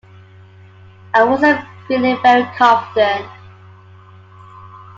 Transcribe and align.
I 1.13 1.23
wasn’t 1.23 1.63
feeling 1.87 2.19
very 2.23 2.43
confident. 2.57 3.27